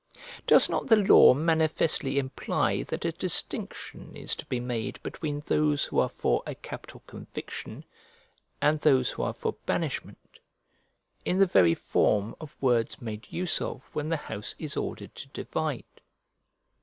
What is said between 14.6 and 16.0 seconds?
ordered to divide?